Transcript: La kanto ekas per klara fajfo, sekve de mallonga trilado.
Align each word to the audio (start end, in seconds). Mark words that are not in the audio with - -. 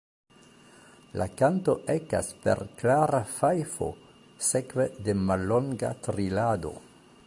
La 1.21 1.27
kanto 1.41 1.75
ekas 1.95 2.31
per 2.45 2.63
klara 2.81 3.21
fajfo, 3.37 3.93
sekve 4.49 4.91
de 5.09 5.17
mallonga 5.31 5.97
trilado. 6.09 6.79